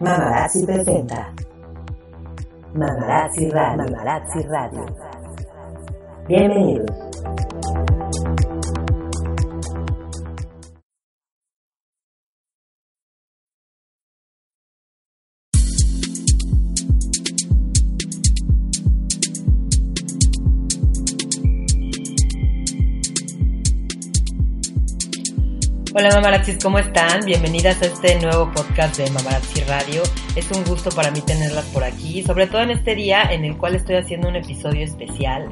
[0.00, 1.32] Mamarazzi presenta
[2.72, 3.84] Mamarazzi Radio.
[3.84, 4.84] Mamarazzi Radio.
[6.28, 7.07] Bienvenidos.
[25.98, 27.24] Hola mamarazzis, ¿cómo están?
[27.24, 30.04] Bienvenidas a este nuevo podcast de Mamarazzi Radio.
[30.36, 33.56] Es un gusto para mí tenerlas por aquí, sobre todo en este día en el
[33.56, 35.48] cual estoy haciendo un episodio especial,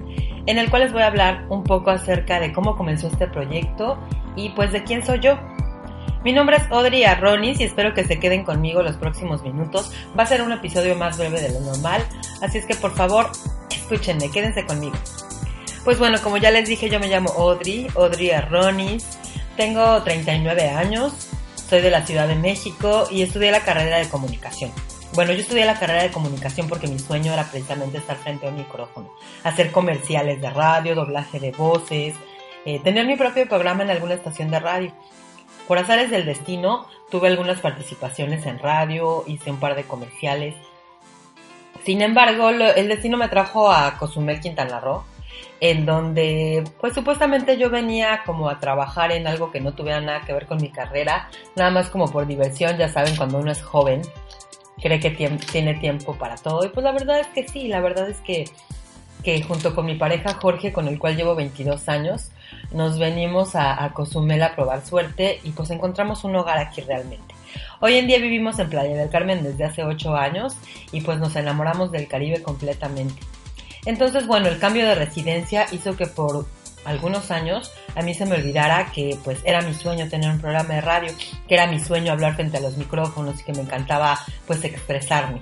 [0.46, 3.98] en el cual les voy a hablar un poco acerca de cómo comenzó este proyecto
[4.36, 5.36] y pues de quién soy yo.
[6.22, 9.92] Mi nombre es Audrey Arronis y espero que se queden conmigo los próximos minutos.
[10.16, 12.04] Va a ser un episodio más breve de lo normal,
[12.40, 13.32] así es que por favor,
[13.68, 14.94] escúchenme, quédense conmigo.
[15.84, 19.18] Pues bueno, como ya les dije, yo me llamo Audrey, Audrey Arronis.
[19.56, 21.12] Tengo 39 años,
[21.68, 24.70] soy de la Ciudad de México y estudié la carrera de comunicación.
[25.14, 28.50] Bueno, yo estudié la carrera de comunicación porque mi sueño era precisamente estar frente a
[28.50, 29.10] un micrófono,
[29.44, 32.14] hacer comerciales de radio, doblaje de voces,
[32.66, 34.92] eh, tener mi propio programa en alguna estación de radio.
[35.66, 40.54] Por azares del destino, tuve algunas participaciones en radio, hice un par de comerciales.
[41.84, 45.04] Sin embargo, lo- el destino me trajo a Cozumel, Quintana Roo,
[45.60, 50.22] en donde pues supuestamente yo venía como a trabajar en algo que no tuviera nada
[50.22, 53.62] que ver con mi carrera, nada más como por diversión, ya saben, cuando uno es
[53.62, 54.02] joven,
[54.80, 58.08] cree que tiene tiempo para todo y pues la verdad es que sí, la verdad
[58.08, 58.44] es que,
[59.22, 62.30] que junto con mi pareja Jorge, con el cual llevo 22 años,
[62.72, 67.34] nos venimos a, a Cozumel a probar suerte y pues encontramos un hogar aquí realmente.
[67.80, 70.56] Hoy en día vivimos en Playa del Carmen desde hace 8 años
[70.92, 73.20] y pues nos enamoramos del Caribe completamente.
[73.86, 76.46] Entonces, bueno, el cambio de residencia hizo que por
[76.84, 80.74] algunos años a mí se me olvidara que pues era mi sueño tener un programa
[80.74, 81.12] de radio,
[81.48, 85.40] que era mi sueño hablar frente a los micrófonos y que me encantaba pues expresarme.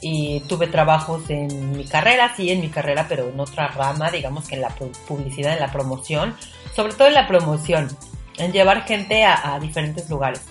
[0.00, 4.46] Y tuve trabajos en mi carrera, sí, en mi carrera, pero en otra rama, digamos
[4.46, 6.36] que en la pu- publicidad, en la promoción,
[6.74, 7.88] sobre todo en la promoción,
[8.36, 10.42] en llevar gente a, a diferentes lugares.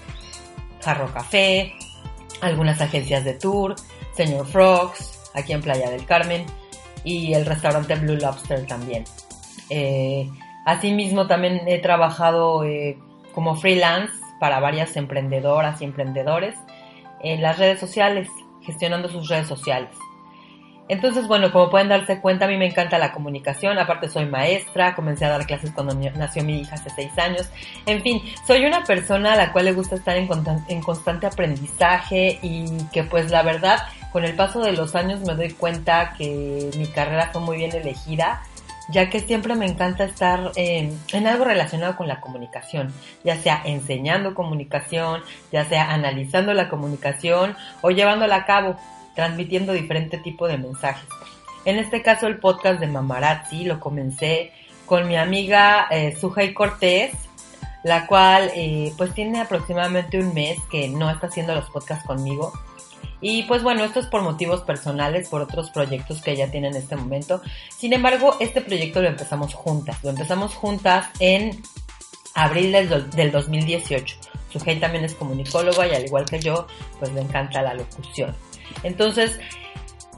[0.84, 1.74] Jarro Café,
[2.42, 3.76] algunas agencias de tour,
[4.16, 6.46] Señor Frogs, aquí en Playa del Carmen,
[7.08, 9.06] y el restaurante Blue Lobster también.
[9.70, 10.30] Eh,
[10.66, 12.98] asimismo, también he trabajado eh,
[13.34, 16.56] como freelance para varias emprendedoras y emprendedores
[17.22, 18.28] en las redes sociales,
[18.62, 19.90] gestionando sus redes sociales.
[20.90, 24.96] Entonces, bueno, como pueden darse cuenta, a mí me encanta la comunicación, aparte soy maestra,
[24.96, 27.50] comencé a dar clases cuando nació mi hija hace seis años,
[27.86, 30.30] en fin, soy una persona a la cual le gusta estar en,
[30.70, 33.80] en constante aprendizaje y que pues la verdad,
[34.12, 37.76] con el paso de los años me doy cuenta que mi carrera fue muy bien
[37.76, 38.42] elegida,
[38.90, 44.34] ya que siempre me encanta estar en, algo relacionado con la comunicación, ya sea enseñando
[44.34, 48.78] comunicación, ya sea analizando la comunicación o llevándola a cabo
[49.16, 51.10] transmitiendo diferente tipo de mensajes.
[51.66, 54.54] En este caso el podcast de Mamarazzi lo comencé
[54.86, 57.12] con mi amiga eh, Sujay Cortés,
[57.84, 62.54] la cual eh, pues tiene aproximadamente un mes que no está haciendo los podcasts conmigo.
[63.20, 66.76] Y pues bueno, esto es por motivos personales, por otros proyectos que ella tiene en
[66.76, 67.42] este momento.
[67.76, 70.04] Sin embargo, este proyecto lo empezamos juntas.
[70.04, 71.62] Lo empezamos juntas en
[72.36, 74.18] abril del, del 2018.
[74.52, 76.68] Sujei también es comunicóloga y al igual que yo,
[77.00, 78.36] pues le encanta la locución.
[78.84, 79.40] Entonces,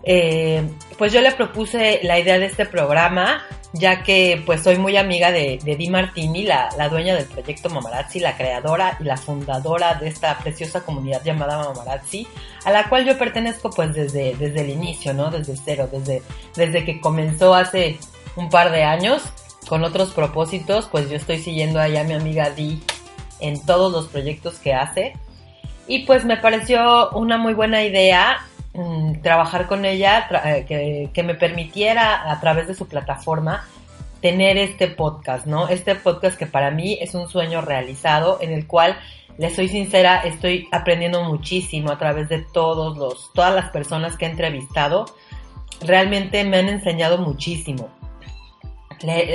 [0.03, 0.67] eh,
[0.97, 3.43] pues yo le propuse la idea de este programa,
[3.74, 8.19] ya que pues soy muy amiga de, Di Martini, la, la dueña del proyecto Mamarazzi,
[8.19, 12.28] la creadora y la fundadora de esta preciosa comunidad llamada Mamarazzi,
[12.66, 15.29] a la cual yo pertenezco pues desde, desde el inicio, ¿no?
[15.29, 16.24] Desde cero, desde,
[16.56, 18.00] desde que comenzó hace
[18.35, 19.22] un par de años
[19.68, 22.81] con otros propósitos, pues yo estoy siguiendo ahí a mi amiga Di
[23.40, 25.13] en todos los proyectos que hace.
[25.88, 28.40] Y pues me pareció una muy buena idea
[28.74, 33.68] mm, trabajar con ella, eh, que, me permitiera a través de su plataforma
[34.22, 35.69] tener este podcast, ¿no?
[35.69, 38.97] Este podcast que para mí es un sueño realizado en el cual,
[39.38, 44.26] les soy sincera, estoy aprendiendo muchísimo a través de todos los, todas las personas que
[44.26, 45.05] he entrevistado.
[45.82, 47.90] Realmente me han enseñado muchísimo.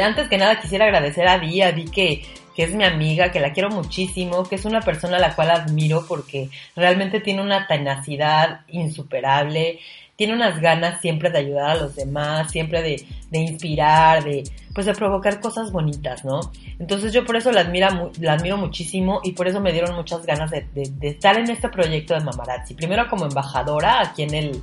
[0.02, 2.22] Antes que nada quisiera agradecer a Di, a Di que,
[2.54, 5.50] que es mi amiga, que la quiero muchísimo, que es una persona a la cual
[5.50, 9.80] admiro porque realmente tiene una tenacidad insuperable,
[10.16, 14.86] tiene unas ganas siempre de ayudar a los demás, siempre de, de inspirar, de pues
[14.86, 16.40] de provocar cosas bonitas, ¿no?
[16.80, 20.66] Entonces yo por eso la, admiro muchísimo y por eso me dieron muchas ganas de,
[20.74, 22.74] de- de estar en este proyecto de Mamarazzi.
[22.74, 24.62] Primero como embajadora aquí en el,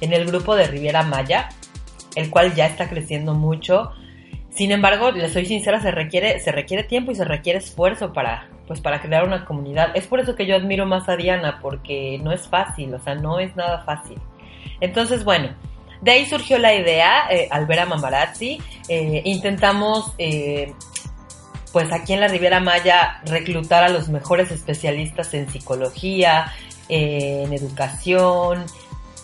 [0.00, 1.48] en el grupo de Riviera Maya,
[2.16, 3.92] el cual ya está creciendo mucho.
[4.54, 8.48] Sin embargo, les soy sincera, se requiere, se requiere tiempo y se requiere esfuerzo para,
[8.66, 9.96] pues, para crear una comunidad.
[9.96, 13.14] Es por eso que yo admiro más a Diana, porque no es fácil, o sea,
[13.14, 14.18] no es nada fácil.
[14.80, 15.54] Entonces, bueno,
[16.02, 20.74] de ahí surgió la idea, eh, al ver a Mamarazzi, eh, intentamos, eh,
[21.72, 26.52] pues aquí en la Riviera Maya, reclutar a los mejores especialistas en psicología,
[26.88, 28.66] en educación,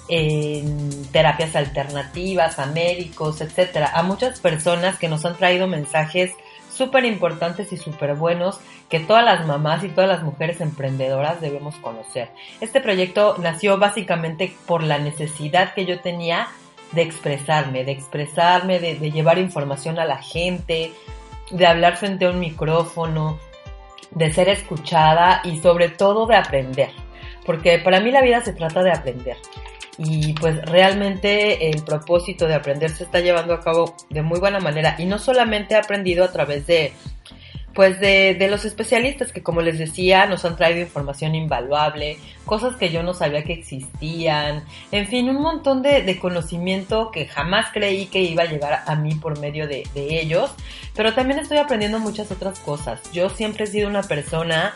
[0.09, 6.33] en terapias alternativas, a médicos, etcétera, a muchas personas que nos han traído mensajes
[6.73, 8.59] súper importantes y súper buenos
[8.89, 12.31] que todas las mamás y todas las mujeres emprendedoras debemos conocer.
[12.61, 16.49] Este proyecto nació básicamente por la necesidad que yo tenía
[16.93, 20.93] de expresarme, de expresarme, de, de llevar información a la gente,
[21.51, 23.39] de hablar frente a un micrófono,
[24.13, 26.91] de ser escuchada y sobre todo de aprender.
[27.45, 29.37] Porque para mí la vida se trata de aprender
[29.99, 34.61] y pues realmente el propósito de aprender se está llevando a cabo de muy buena
[34.61, 34.95] manera.
[34.99, 36.93] Y no solamente he aprendido a través de
[37.75, 42.75] pues de, de, los especialistas que como les decía nos han traído información invaluable, cosas
[42.75, 47.67] que yo no sabía que existían, en fin, un montón de, de conocimiento que jamás
[47.73, 50.51] creí que iba a llegar a mí por medio de, de ellos,
[50.97, 53.01] pero también estoy aprendiendo muchas otras cosas.
[53.13, 54.75] Yo siempre he sido una persona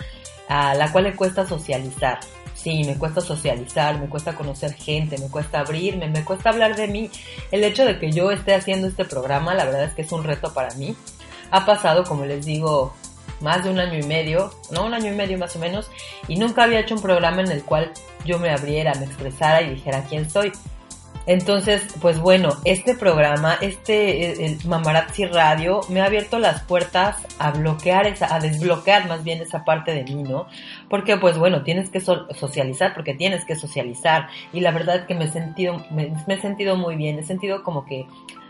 [0.48, 2.20] a la cual le cuesta socializar,
[2.62, 6.86] Sí, me cuesta socializar, me cuesta conocer gente, me cuesta abrirme, me cuesta hablar de
[6.86, 7.10] mí.
[7.50, 10.22] El hecho de que yo esté haciendo este programa, la verdad es que es un
[10.22, 10.94] reto para mí.
[11.50, 12.94] Ha pasado, como les digo,
[13.40, 15.90] más de un año y medio, no un año y medio más o menos,
[16.28, 17.90] y nunca había hecho un programa en el cual
[18.24, 20.52] yo me abriera, me expresara y dijera quién soy.
[21.26, 28.06] Entonces, pues bueno, este programa, este Mamarazzi Radio, me ha abierto las puertas a bloquear
[28.06, 30.46] esa, a desbloquear más bien esa parte de mí, ¿no?
[30.88, 34.28] Porque, pues bueno, tienes que socializar, porque tienes que socializar.
[34.52, 37.62] Y la verdad es que me he sentido, me, he sentido muy bien, he sentido
[37.62, 38.06] como que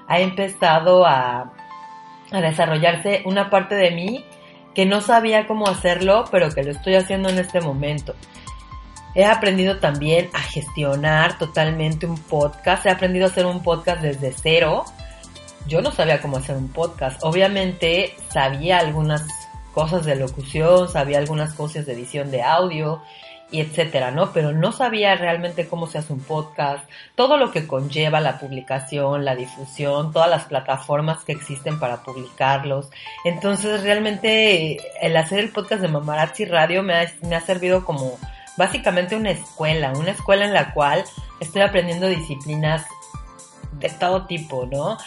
[0.08, 1.52] ha empezado a
[2.30, 4.24] desarrollarse una parte de mí
[4.74, 8.14] que no sabía cómo hacerlo, pero que lo estoy haciendo en este momento.
[9.14, 12.87] He aprendido también a gestionar totalmente un podcast.
[12.87, 14.85] He aprendido a hacer un podcast desde cero.
[15.67, 17.23] Yo no sabía cómo hacer un podcast.
[17.23, 19.25] Obviamente sabía algunas
[19.75, 23.03] cosas de locución, sabía algunas cosas de edición de audio
[23.50, 24.32] y etcétera, ¿no?
[24.32, 29.26] Pero no sabía realmente cómo se hace un podcast, todo lo que conlleva la publicación,
[29.26, 32.91] la difusión, todas las plataformas que existen para publicarlos.
[33.25, 38.19] Entonces realmente el hacer el podcast de Mamarazzi Radio me ha, me ha servido como
[38.56, 41.04] básicamente una escuela, una escuela en la cual
[41.40, 42.87] estoy aprendiendo disciplinas
[43.72, 44.99] de todo tipo, ¿no?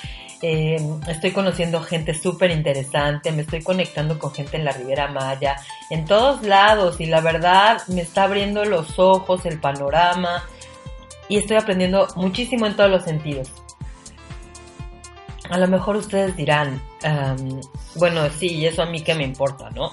[0.42, 0.78] Eh,
[1.08, 5.56] estoy conociendo gente súper interesante, me estoy conectando con gente en la Riviera Maya,
[5.90, 10.44] en todos lados y la verdad me está abriendo los ojos, el panorama
[11.30, 13.50] y estoy aprendiendo muchísimo en todos los sentidos.
[15.50, 17.62] A lo mejor ustedes dirán, um,
[17.96, 19.92] bueno, sí, eso a mí que me importa, ¿no?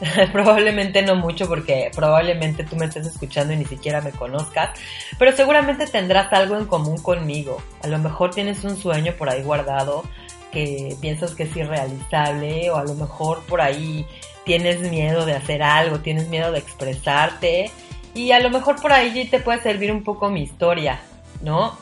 [0.32, 4.78] probablemente no mucho porque probablemente tú me estés escuchando y ni siquiera me conozcas,
[5.18, 7.62] pero seguramente tendrás algo en común conmigo.
[7.82, 10.04] A lo mejor tienes un sueño por ahí guardado
[10.52, 14.06] que piensas que es irrealizable o a lo mejor por ahí
[14.44, 17.70] tienes miedo de hacer algo, tienes miedo de expresarte
[18.14, 21.00] y a lo mejor por ahí te puede servir un poco mi historia,
[21.42, 21.76] ¿no?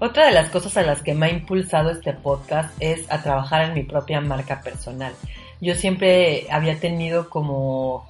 [0.00, 3.62] Otra de las cosas a las que me ha impulsado este podcast es a trabajar
[3.62, 5.12] en mi propia marca personal.
[5.60, 8.08] Yo siempre había tenido como,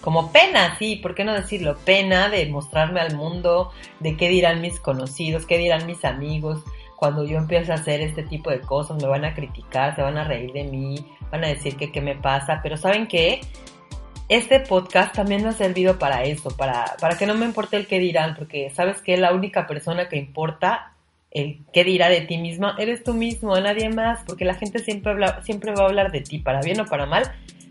[0.00, 1.76] como pena, sí, ¿por qué no decirlo?
[1.84, 6.62] Pena de mostrarme al mundo, de qué dirán mis conocidos, qué dirán mis amigos.
[6.96, 10.18] Cuando yo empiezo a hacer este tipo de cosas, me van a criticar, se van
[10.18, 13.40] a reír de mí, van a decir que qué me pasa, pero ¿saben qué?
[14.28, 17.86] Este podcast también me ha servido para eso, para, para que no me importe el
[17.86, 20.92] qué dirán, porque sabes que la única persona que importa
[21.30, 25.12] el qué dirá de ti mismo, eres tú mismo, nadie más, porque la gente siempre,
[25.12, 27.30] habla, siempre va a hablar de ti, para bien o para mal,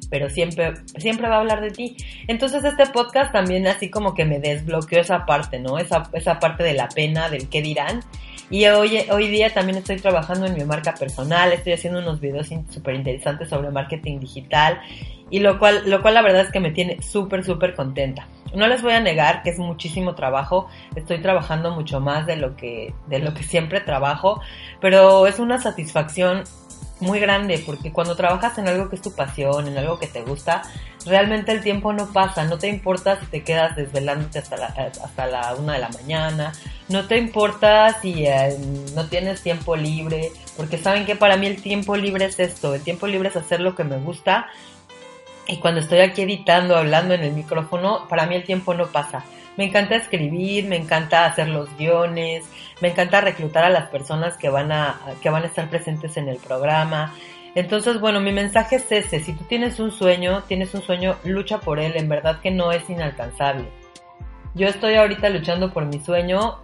[0.10, 1.98] pero siempre, siempre va a hablar de ti.
[2.28, 5.78] Entonces este podcast también así como que me desbloqueó esa parte, ¿no?
[5.78, 8.02] Esa, esa parte de la pena, del qué dirán.
[8.50, 12.50] Y hoy, hoy día también estoy trabajando en mi marca personal, estoy haciendo unos videos
[12.70, 14.82] súper interesantes sobre marketing digital
[15.30, 18.28] y lo cual, lo cual la verdad es que me tiene súper, súper contenta.
[18.54, 22.56] No les voy a negar que es muchísimo trabajo, estoy trabajando mucho más de lo
[22.56, 24.42] que, de lo que siempre trabajo,
[24.80, 26.44] pero es una satisfacción
[27.00, 30.22] muy grande porque cuando trabajas en algo que es tu pasión, en algo que te
[30.22, 30.64] gusta,
[31.06, 35.28] realmente el tiempo no pasa, no te importa si te quedas desvelándote hasta la, hasta
[35.28, 36.52] la una de la mañana,
[36.90, 38.58] no te importa si eh,
[38.96, 42.82] no tienes tiempo libre, porque saben que para mí el tiempo libre es esto, el
[42.82, 44.48] tiempo libre es hacer lo que me gusta
[45.50, 49.26] y cuando estoy aquí editando, hablando en el micrófono, para mí el tiempo no pasa.
[49.58, 52.46] Me encanta escribir, me encanta hacer los guiones,
[52.82, 56.30] me encanta reclutar a las personas que van a, que van a estar presentes en
[56.30, 57.16] el programa.
[57.56, 61.60] Entonces, bueno, mi mensaje es ese, si tú tienes un sueño, tienes un sueño, lucha
[61.60, 63.66] por él, en verdad que no es inalcanzable.
[64.54, 66.60] Yo estoy ahorita luchando por mi sueño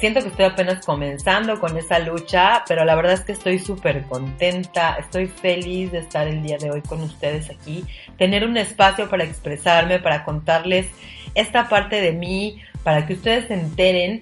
[0.00, 4.04] siento que estoy apenas comenzando con esa lucha, pero la verdad es que estoy súper
[4.04, 7.84] contenta, estoy feliz de estar el día de hoy con ustedes aquí,
[8.16, 10.88] tener un espacio para expresarme, para contarles
[11.34, 14.20] esta parte de mí, para que ustedes se enteren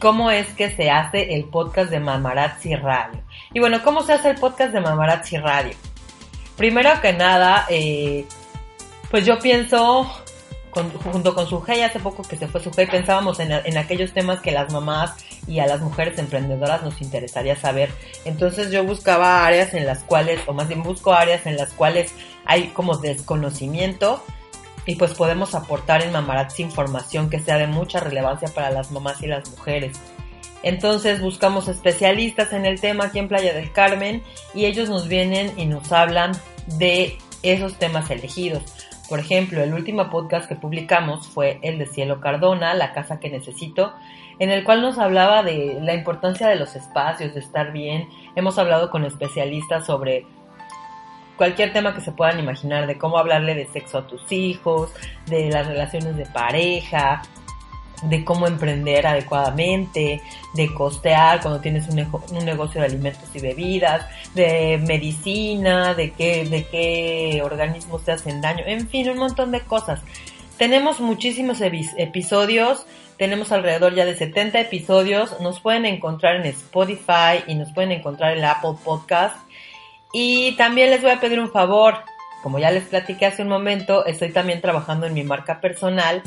[0.00, 3.22] cómo es que se hace el podcast de Mamarazzi Radio.
[3.54, 5.76] Y bueno, ¿cómo se hace el podcast de Mamarazzi Radio?
[6.56, 8.24] Primero que nada, eh,
[9.12, 10.10] pues yo pienso
[11.04, 14.40] junto con su y hace poco que se fue su pensábamos en, en, aquellos temas
[14.40, 15.14] que las mamás
[15.46, 17.90] y a las mujeres emprendedoras nos interesaría saber.
[18.24, 22.12] Entonces yo buscaba áreas en las cuales, o más bien busco áreas en las cuales
[22.44, 24.22] hay como desconocimiento
[24.86, 29.22] y pues podemos aportar en Mamarazzi información que sea de mucha relevancia para las mamás
[29.22, 29.98] y las mujeres.
[30.62, 34.22] Entonces buscamos especialistas en el tema aquí en Playa del Carmen
[34.54, 36.32] y ellos nos vienen y nos hablan
[36.78, 38.62] de esos temas elegidos.
[39.08, 43.30] Por ejemplo, el último podcast que publicamos fue el de Cielo Cardona, La casa que
[43.30, 43.94] necesito,
[44.38, 48.08] en el cual nos hablaba de la importancia de los espacios, de estar bien.
[48.36, 50.26] Hemos hablado con especialistas sobre
[51.38, 54.92] cualquier tema que se puedan imaginar, de cómo hablarle de sexo a tus hijos,
[55.26, 57.22] de las relaciones de pareja,
[58.02, 60.20] de cómo emprender adecuadamente,
[60.54, 61.96] de costear cuando tienes un,
[62.44, 68.64] negocio de alimentos y bebidas, de medicina, de qué, de qué organismos te hacen daño,
[68.66, 70.00] en fin, un montón de cosas.
[70.56, 72.84] Tenemos muchísimos episodios,
[73.16, 78.36] tenemos alrededor ya de 70 episodios, nos pueden encontrar en Spotify y nos pueden encontrar
[78.36, 79.36] en Apple Podcast.
[80.12, 81.98] Y también les voy a pedir un favor,
[82.42, 86.22] como ya les platiqué hace un momento, estoy también trabajando en mi marca personal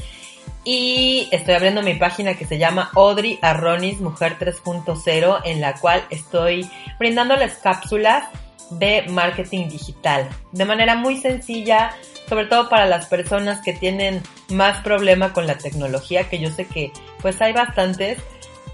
[0.63, 6.03] y estoy abriendo mi página que se llama Audrey Arronis Mujer 3.0 en la cual
[6.09, 8.25] estoy brindándoles cápsulas
[8.69, 10.29] de marketing digital.
[10.51, 11.91] De manera muy sencilla,
[12.29, 16.65] sobre todo para las personas que tienen más problema con la tecnología, que yo sé
[16.65, 16.91] que
[17.21, 18.19] pues hay bastantes,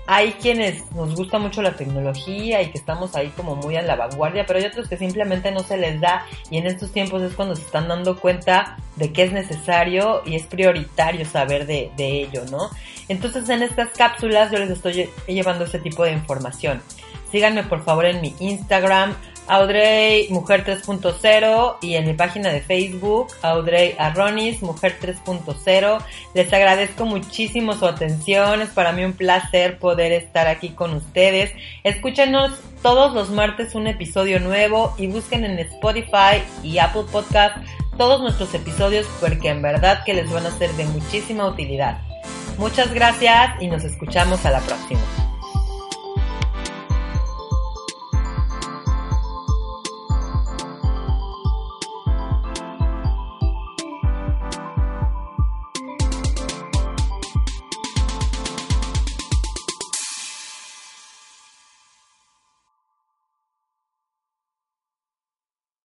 [0.07, 3.97] hay quienes nos gusta mucho la tecnología y que estamos ahí como muy a la
[3.97, 7.33] vanguardia, pero hay otros que simplemente no se les da y en estos tiempos es
[7.33, 12.45] cuando se están dando cuenta de que es necesario y es prioritario saber de, ello,
[12.49, 12.69] ¿no?
[13.09, 16.81] Entonces en estas cápsulas yo les estoy llevando ese tipo de información.
[17.29, 19.13] Síganme por favor en mi Instagram,
[19.47, 26.03] Audrey Mujer 3.0 y en mi página de Facebook, Audrey Arronis Mujer 3.0.
[26.33, 31.51] Les agradezco muchísimo su atención, es para mí un placer poder estar aquí con ustedes.
[31.83, 32.51] Escúchenos
[32.81, 37.57] todos los martes un episodio nuevo y busquen en Spotify y Apple Podcast
[37.97, 41.99] todos nuestros episodios porque en verdad que les van a ser de muchísima utilidad.
[42.57, 45.26] Muchas gracias y nos escuchamos a la próxima.